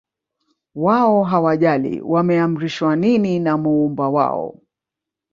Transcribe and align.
wao 0.75 1.23
hawajali 1.23 2.01
wameamrishwa 2.01 2.95
nini 2.95 3.39
na 3.39 3.57
muumba 3.57 4.09
wao 4.09 4.59